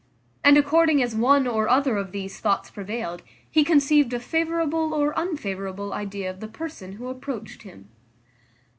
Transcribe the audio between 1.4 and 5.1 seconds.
or other of these thoughts prevailed, he conceived a favourable